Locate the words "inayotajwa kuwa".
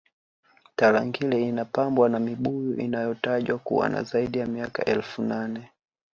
2.79-3.89